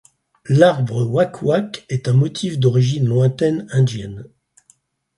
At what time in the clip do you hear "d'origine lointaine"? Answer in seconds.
2.57-3.67